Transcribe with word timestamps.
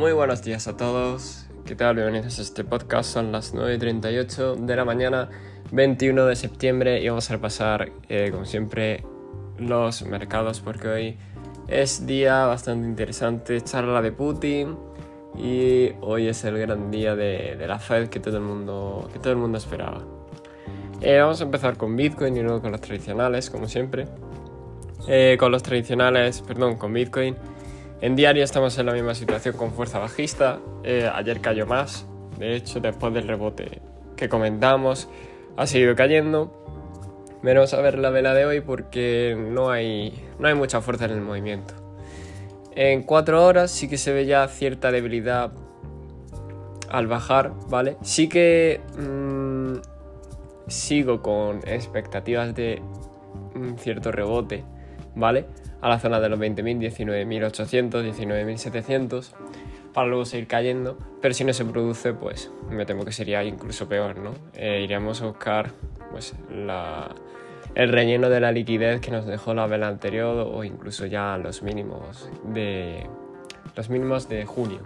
Muy 0.00 0.12
buenos 0.12 0.42
días 0.42 0.66
a 0.66 0.78
todos. 0.78 1.44
¿Qué 1.66 1.74
tal? 1.74 1.96
Bienvenidos 1.96 2.38
a 2.38 2.42
este 2.42 2.64
podcast. 2.64 3.12
Son 3.12 3.32
las 3.32 3.54
9.38 3.54 4.56
de 4.56 4.74
la 4.74 4.86
mañana, 4.86 5.28
21 5.72 6.24
de 6.24 6.36
septiembre, 6.36 7.02
y 7.02 7.08
vamos 7.10 7.28
a 7.28 7.34
repasar, 7.34 7.92
eh, 8.08 8.30
como 8.32 8.46
siempre, 8.46 9.04
los 9.58 10.00
mercados 10.06 10.60
porque 10.60 10.88
hoy 10.88 11.18
es 11.68 12.06
día 12.06 12.46
bastante 12.46 12.88
interesante. 12.88 13.60
Charla 13.60 14.00
de 14.00 14.10
Putin 14.10 14.74
y 15.36 15.90
hoy 16.00 16.28
es 16.28 16.44
el 16.44 16.56
gran 16.56 16.90
día 16.90 17.14
de, 17.14 17.62
la 17.68 17.78
Fed 17.78 18.08
que 18.08 18.20
todo 18.20 18.38
el 18.38 18.42
mundo, 18.42 19.06
que 19.12 19.18
todo 19.18 19.34
el 19.34 19.38
mundo 19.38 19.58
esperaba. 19.58 20.02
Eh, 21.02 21.18
vamos 21.18 21.42
a 21.42 21.44
empezar 21.44 21.76
con 21.76 21.94
Bitcoin 21.94 22.34
y 22.38 22.40
luego 22.40 22.62
con 22.62 22.72
los 22.72 22.80
tradicionales, 22.80 23.50
como 23.50 23.68
siempre. 23.68 24.06
Eh, 25.08 25.36
con 25.38 25.52
los 25.52 25.62
tradicionales, 25.62 26.40
perdón, 26.40 26.76
con 26.76 26.90
Bitcoin. 26.94 27.36
En 28.02 28.16
diario 28.16 28.42
estamos 28.42 28.78
en 28.78 28.86
la 28.86 28.92
misma 28.94 29.14
situación 29.14 29.56
con 29.56 29.72
fuerza 29.72 29.98
bajista. 29.98 30.58
Eh, 30.84 31.10
ayer 31.12 31.40
cayó 31.42 31.66
más. 31.66 32.06
De 32.38 32.56
hecho, 32.56 32.80
después 32.80 33.12
del 33.12 33.28
rebote 33.28 33.82
que 34.16 34.30
comentamos, 34.30 35.10
ha 35.58 35.66
seguido 35.66 35.94
cayendo. 35.94 36.56
Veremos 37.42 37.74
a 37.74 37.80
ver 37.82 37.98
la 37.98 38.08
vela 38.08 38.32
de 38.32 38.46
hoy 38.46 38.60
porque 38.62 39.36
no 39.38 39.70
hay, 39.70 40.14
no 40.38 40.48
hay 40.48 40.54
mucha 40.54 40.80
fuerza 40.80 41.04
en 41.04 41.10
el 41.10 41.20
movimiento. 41.20 41.74
En 42.74 43.02
4 43.02 43.44
horas 43.44 43.70
sí 43.70 43.86
que 43.86 43.98
se 43.98 44.12
ve 44.12 44.24
ya 44.24 44.48
cierta 44.48 44.90
debilidad 44.90 45.52
al 46.88 47.06
bajar, 47.06 47.52
¿vale? 47.68 47.98
Sí 48.02 48.28
que 48.28 48.80
mmm, 48.98 49.74
sigo 50.68 51.20
con 51.20 51.60
expectativas 51.66 52.54
de 52.54 52.82
un 53.54 53.78
cierto 53.78 54.10
rebote, 54.10 54.64
¿vale? 55.14 55.46
A 55.80 55.88
la 55.88 55.98
zona 55.98 56.20
de 56.20 56.28
los 56.28 56.38
20.000, 56.38 56.78
19.800, 56.78 58.04
19.700 58.14 59.32
para 59.92 60.06
luego 60.06 60.24
seguir 60.24 60.46
cayendo, 60.46 60.96
pero 61.20 61.34
si 61.34 61.44
no 61.44 61.52
se 61.52 61.64
produce, 61.64 62.12
pues 62.12 62.50
me 62.70 62.86
temo 62.86 63.04
que 63.04 63.12
sería 63.12 63.42
incluso 63.42 63.88
peor, 63.88 64.18
¿no? 64.18 64.32
Eh, 64.54 64.82
iremos 64.84 65.20
a 65.22 65.26
buscar 65.26 65.72
pues, 66.12 66.34
la, 66.48 67.14
el 67.74 67.90
relleno 67.90 68.30
de 68.30 68.40
la 68.40 68.52
liquidez 68.52 69.00
que 69.00 69.10
nos 69.10 69.26
dejó 69.26 69.54
la 69.54 69.66
vela 69.66 69.88
anterior 69.88 70.48
o 70.52 70.64
incluso 70.64 71.06
ya 71.06 71.36
los 71.38 71.62
mínimos 71.62 72.28
de, 72.44 73.06
los 73.74 73.90
mínimos 73.90 74.28
de 74.28 74.44
junio. 74.44 74.80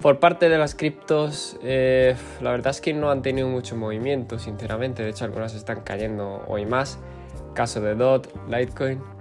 Por 0.00 0.20
parte 0.20 0.48
de 0.48 0.58
las 0.58 0.76
criptos, 0.76 1.58
eh, 1.62 2.14
la 2.40 2.52
verdad 2.52 2.70
es 2.70 2.80
que 2.80 2.92
no 2.92 3.10
han 3.10 3.20
tenido 3.20 3.48
mucho 3.48 3.76
movimiento, 3.76 4.38
sinceramente. 4.38 5.02
De 5.02 5.10
hecho, 5.10 5.24
algunas 5.24 5.54
están 5.54 5.80
cayendo 5.80 6.44
hoy 6.46 6.66
más. 6.66 7.00
Caso 7.52 7.80
de 7.80 7.96
DOT, 7.96 8.28
Litecoin. 8.48 9.17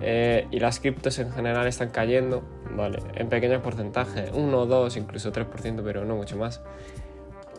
Eh, 0.00 0.46
y 0.50 0.60
las 0.60 0.78
criptos 0.78 1.18
en 1.18 1.32
general 1.32 1.66
están 1.66 1.90
cayendo, 1.90 2.42
vale, 2.76 3.00
en 3.16 3.28
pequeños 3.28 3.62
porcentajes, 3.62 4.30
1, 4.32 4.66
2, 4.66 4.96
incluso 4.96 5.32
3%, 5.32 5.82
pero 5.82 6.04
no 6.04 6.16
mucho 6.16 6.36
más. 6.36 6.60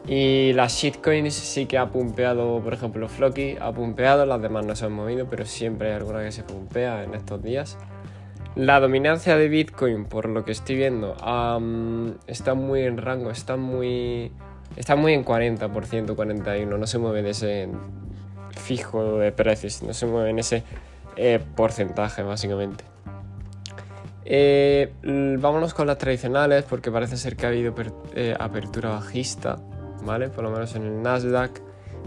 Y 0.07 0.53
las 0.53 0.73
shitcoins 0.73 1.33
sí 1.33 1.65
que 1.65 1.77
ha 1.77 1.89
pumpeado, 1.89 2.61
por 2.61 2.73
ejemplo, 2.73 3.09
Floki 3.09 3.57
ha 3.59 3.71
pumpeado, 3.71 4.25
las 4.25 4.41
demás 4.41 4.65
no 4.65 4.75
se 4.75 4.85
han 4.85 4.93
movido, 4.93 5.27
pero 5.29 5.45
siempre 5.45 5.89
hay 5.89 5.95
alguna 5.95 6.23
que 6.23 6.31
se 6.31 6.43
pumpea 6.43 7.03
en 7.03 7.13
estos 7.13 7.43
días. 7.43 7.77
La 8.55 8.79
dominancia 8.79 9.37
de 9.37 9.47
Bitcoin, 9.49 10.05
por 10.05 10.27
lo 10.27 10.45
que 10.45 10.51
estoy 10.53 10.77
viendo, 10.77 11.15
está 12.25 12.53
muy 12.53 12.81
en 12.81 12.97
rango, 12.97 13.29
está 13.29 13.57
muy, 13.57 14.31
está 14.75 14.95
muy 14.95 15.13
en 15.13 15.23
40%, 15.23 15.69
41%, 15.69 16.77
no 16.77 16.87
se 16.87 16.97
mueve 16.97 17.21
de 17.21 17.29
ese 17.29 17.69
fijo 18.51 19.17
de 19.19 19.31
precios, 19.31 19.83
no 19.83 19.93
se 19.93 20.05
mueve 20.07 20.31
en 20.31 20.39
ese 20.39 20.63
eh, 21.21 21.37
porcentaje, 21.53 22.23
básicamente. 22.23 22.85
Eh, 24.23 24.93
vámonos 25.37 25.73
con 25.73 25.85
las 25.85 25.97
tradicionales, 25.97 26.63
porque 26.63 26.91
parece 26.91 27.17
ser 27.17 27.35
que 27.35 27.45
ha 27.45 27.49
habido 27.49 27.73
eh, 28.15 28.33
apertura 28.39 28.91
bajista, 28.91 29.57
¿vale? 30.05 30.29
Por 30.29 30.45
lo 30.45 30.51
menos 30.51 30.75
en 30.75 30.83
el 30.83 31.01
Nasdaq, 31.01 31.59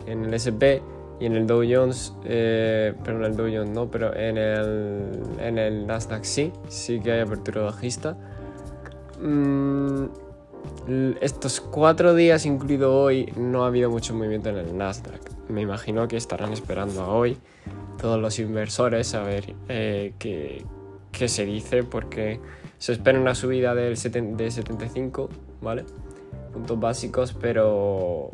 en 0.07 0.25
el 0.25 0.33
SP 0.33 0.81
y 1.21 1.27
en 1.27 1.37
el 1.37 1.47
Dow 1.47 1.63
Jones, 1.63 2.15
pero 2.23 3.19
en 3.19 3.25
el 3.25 3.37
Dow 3.37 3.49
Jones 3.53 3.69
no, 3.69 3.91
pero 3.91 4.17
en 4.17 4.39
el, 4.39 5.21
en 5.41 5.59
el 5.59 5.87
Nasdaq 5.87 6.25
sí, 6.25 6.51
sí 6.69 6.99
que 7.01 7.13
hay 7.13 7.21
apertura 7.21 7.65
bajista. 7.65 8.17
Mm, 9.21 10.07
estos 11.21 11.61
cuatro 11.61 12.15
días, 12.15 12.47
incluido 12.47 12.99
hoy, 12.99 13.31
no 13.37 13.65
ha 13.65 13.67
habido 13.67 13.91
mucho 13.91 14.15
movimiento 14.15 14.49
en 14.49 14.57
el 14.57 14.75
Nasdaq. 14.75 15.21
Me 15.51 15.61
imagino 15.61 16.09
que 16.09 16.17
estarán 16.17 16.55
esperando 16.55 17.03
a 17.03 17.09
hoy 17.09 17.37
todos 18.03 18.21
los 18.21 18.41
inversores 18.41 19.15
a 19.15 19.23
ver 19.23 19.55
eh, 19.69 20.13
qué, 20.19 21.29
se 21.29 21.47
dice, 21.47 21.85
porque 21.85 22.41
se 22.77 22.95
espera 22.95 23.19
una 23.19 23.37
subida 23.37 23.77
del 23.77 23.95
de 24.37 24.51
75, 24.51 25.29
¿vale? 25.61 25.85
Puntos 26.53 26.81
básicos, 26.81 27.33
pero 27.33 28.31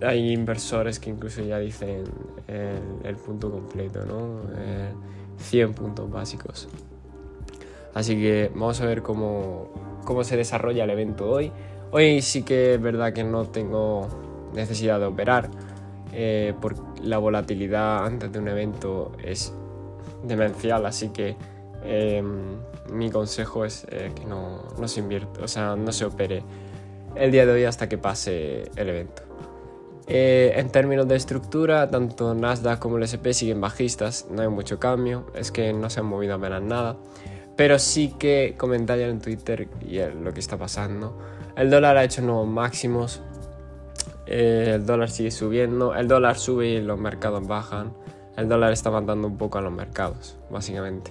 hay 0.00 0.32
inversores 0.32 1.00
que 1.00 1.10
incluso 1.10 1.42
ya 1.42 1.58
dicen 1.58 2.04
el, 2.46 3.16
punto 3.16 3.50
completo, 3.50 4.06
¿no? 4.06 4.42
100 5.38 5.74
puntos 5.74 6.08
básicos. 6.08 6.68
Así 7.94 8.14
que 8.14 8.52
vamos 8.54 8.80
a 8.80 8.86
ver 8.86 9.02
cómo, 9.02 9.72
cómo 10.04 10.22
se 10.22 10.36
desarrolla 10.36 10.84
el 10.84 10.90
evento 10.90 11.28
hoy. 11.28 11.50
Hoy 11.90 12.22
sí 12.22 12.44
que 12.44 12.74
es 12.74 12.80
verdad 12.80 13.12
que 13.12 13.24
no 13.24 13.46
tengo 13.46 14.06
necesidad 14.54 15.00
de 15.00 15.06
operar 15.06 15.50
eh, 16.20 16.52
porque 16.60 16.80
la 17.04 17.18
volatilidad 17.18 18.04
antes 18.04 18.32
de 18.32 18.40
un 18.40 18.48
evento 18.48 19.12
es 19.22 19.54
demencial, 20.24 20.84
así 20.84 21.10
que 21.10 21.36
em, 21.84 22.56
mi 22.90 23.08
consejo 23.08 23.64
es 23.64 23.86
eh, 23.88 24.10
que 24.16 24.24
no, 24.24 24.64
no, 24.80 24.88
se 24.88 24.98
invierta, 24.98 25.40
o 25.44 25.46
sea, 25.46 25.76
no 25.76 25.92
se 25.92 26.06
opere 26.06 26.42
el 27.14 27.30
día 27.30 27.46
de 27.46 27.52
hoy 27.52 27.62
hasta 27.62 27.88
que 27.88 27.98
pase 27.98 28.64
el 28.74 28.88
evento. 28.88 29.22
Eh, 30.08 30.54
en 30.56 30.70
términos 30.70 31.06
de 31.06 31.14
estructura, 31.14 31.88
tanto 31.88 32.34
Nasdaq 32.34 32.80
como 32.80 32.96
el 32.96 33.04
SP 33.06 33.30
siguen 33.32 33.60
bajistas, 33.60 34.26
no 34.28 34.42
hay 34.42 34.48
mucho 34.48 34.80
cambio, 34.80 35.26
es 35.36 35.52
que 35.52 35.72
no 35.72 35.88
se 35.88 36.00
han 36.00 36.06
movido 36.06 36.34
apenas 36.34 36.62
nada, 36.62 36.96
pero 37.54 37.78
sí 37.78 38.12
que 38.18 38.56
comentar 38.58 38.98
en 38.98 39.20
Twitter 39.20 39.68
y 39.88 40.00
lo 40.20 40.34
que 40.34 40.40
está 40.40 40.56
pasando. 40.56 41.16
El 41.54 41.70
dólar 41.70 41.96
ha 41.96 42.02
hecho 42.02 42.22
nuevos 42.22 42.48
máximos, 42.48 43.22
eh, 44.30 44.72
el 44.74 44.84
dólar 44.84 45.08
sigue 45.08 45.30
subiendo, 45.30 45.94
el 45.94 46.06
dólar 46.06 46.36
sube 46.36 46.68
y 46.68 46.80
los 46.82 46.98
mercados 46.98 47.46
bajan, 47.46 47.94
el 48.36 48.46
dólar 48.46 48.72
está 48.72 48.90
mandando 48.90 49.26
un 49.26 49.38
poco 49.38 49.56
a 49.56 49.62
los 49.62 49.72
mercados, 49.72 50.36
básicamente. 50.50 51.10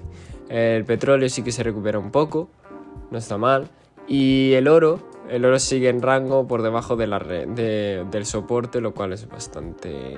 El 0.50 0.86
petróleo 0.86 1.28
sí 1.28 1.42
que 1.42 1.52
se 1.52 1.64
recupera 1.64 1.98
un 1.98 2.12
poco, 2.12 2.50
no 3.10 3.18
está 3.18 3.38
mal, 3.38 3.70
y 4.08 4.54
el 4.54 4.68
oro, 4.68 5.00
el 5.30 5.44
oro 5.46 5.58
sigue 5.58 5.90
en 5.90 6.02
rango 6.04 6.48
por 6.48 6.62
debajo 6.62 6.96
del 6.96 8.26
soporte, 8.26 8.82
lo 8.82 8.94
cual 8.94 9.14
es 9.14 9.28
bastante 9.28 10.18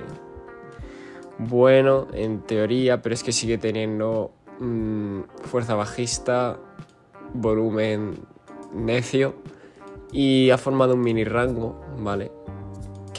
bueno 1.38 2.06
en 2.12 2.40
teoría, 2.40 3.00
pero 3.00 3.14
es 3.14 3.24
que 3.24 3.32
sigue 3.32 3.56
teniendo 3.56 4.32
mm, 4.60 5.22
fuerza 5.44 5.74
bajista, 5.74 6.58
volumen 7.32 8.18
necio 8.74 9.36
y 10.12 10.50
ha 10.50 10.58
formado 10.58 10.94
un 10.94 11.00
mini 11.00 11.24
rango, 11.24 11.80
¿vale? 11.98 12.30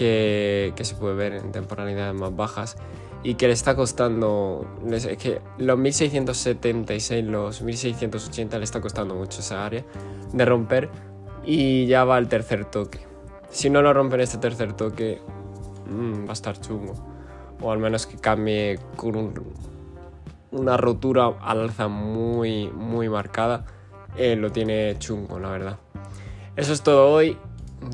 Que, 0.01 0.83
se 0.83 0.95
puede 0.95 1.13
ver 1.13 1.33
en 1.33 1.51
temporalidades 1.51 2.15
más 2.15 2.35
bajas 2.35 2.77
y 3.23 3.35
que 3.35 3.45
le 3.45 3.53
está 3.53 3.75
costando, 3.75 4.65
es 4.89 5.05
que 5.17 5.41
los 5.59 5.77
1676, 5.77 7.23
los 7.25 7.61
1680 7.61 8.57
le 8.57 8.63
está 8.63 8.81
costando 8.81 9.13
mucho 9.13 9.41
esa 9.41 9.63
área 9.63 9.85
de 10.33 10.45
romper 10.45 10.89
y 11.45 11.85
ya 11.85 12.03
va 12.03 12.15
al 12.15 12.27
tercer 12.29 12.65
toque. 12.65 12.99
Si 13.51 13.69
no 13.69 13.83
lo 13.83 13.93
rompen 13.93 14.21
este 14.21 14.39
tercer 14.39 14.73
toque, 14.73 15.21
mm, 15.87 16.25
va 16.25 16.29
a 16.31 16.33
estar 16.33 16.59
chungo. 16.59 16.95
O 17.61 17.71
al 17.71 17.77
menos 17.77 18.07
que 18.07 18.17
cambie 18.17 18.79
con 18.95 19.33
una 20.49 20.77
rotura 20.77 21.27
al 21.41 21.61
alza 21.61 21.87
muy, 21.87 22.69
muy 22.69 23.07
marcada. 23.07 23.65
Eh, 24.17 24.35
lo 24.35 24.51
tiene 24.51 24.95
chungo, 24.97 25.39
la 25.39 25.49
verdad. 25.49 25.77
Eso 26.55 26.73
es 26.73 26.81
todo 26.81 27.11
hoy. 27.11 27.37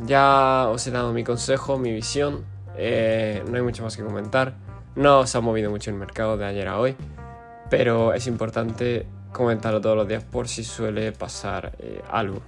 Ya 0.05 0.67
os 0.69 0.85
he 0.87 0.91
dado 0.91 1.13
mi 1.13 1.23
consejo, 1.23 1.77
mi 1.77 1.91
visión. 1.91 2.45
Eh, 2.77 3.43
no 3.49 3.55
hay 3.55 3.61
mucho 3.61 3.83
más 3.83 3.97
que 3.97 4.03
comentar. 4.03 4.55
No 4.95 5.25
se 5.27 5.37
ha 5.37 5.41
movido 5.41 5.69
mucho 5.69 5.89
el 5.89 5.97
mercado 5.97 6.37
de 6.37 6.45
ayer 6.45 6.67
a 6.67 6.79
hoy. 6.79 6.95
Pero 7.69 8.13
es 8.13 8.27
importante 8.27 9.05
comentarlo 9.31 9.81
todos 9.81 9.95
los 9.95 10.07
días 10.07 10.23
por 10.23 10.47
si 10.47 10.63
suele 10.63 11.11
pasar 11.11 11.73
eh, 11.79 12.01
algo. 12.09 12.41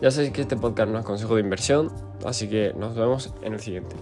Ya 0.00 0.10
sabéis 0.10 0.32
que 0.32 0.42
este 0.42 0.56
podcast 0.56 0.90
no 0.90 0.98
es 0.98 1.04
consejo 1.04 1.36
de 1.36 1.40
inversión, 1.40 1.90
así 2.24 2.48
que 2.48 2.74
nos 2.76 2.94
vemos 2.94 3.32
en 3.42 3.54
el 3.54 3.60
siguiente. 3.60 3.96